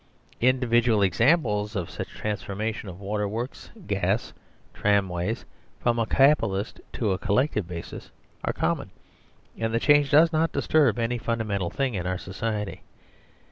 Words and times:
Individual 0.39 1.03
examples 1.03 1.75
of 1.75 1.87
such 1.91 2.07
transformation 2.09 2.89
of 2.89 2.99
waterworks, 2.99 3.69
gas, 3.85 4.33
tramways, 4.73 5.45
from 5.79 5.99
a 5.99 6.07
Capitalist 6.07 6.81
to 6.91 7.11
a 7.11 7.19
Collectivist 7.19 7.67
basis 7.67 8.11
are 8.43 8.51
common, 8.51 8.89
and 9.59 9.71
the 9.71 9.77
107 9.77 9.77
THE 9.77 9.77
SERVILE 9.77 9.79
STATE 9.79 9.93
change 9.93 10.09
does 10.09 10.33
not 10.33 10.51
disturb 10.51 10.97
any 10.97 11.19
fundamental 11.19 11.69
thing 11.69 11.93
in 11.93 12.07
our 12.07 12.17
society. 12.17 12.81